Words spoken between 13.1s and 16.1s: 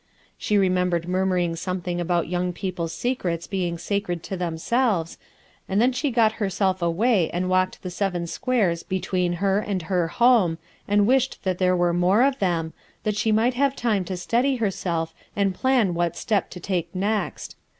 she might have time to steady her self and plan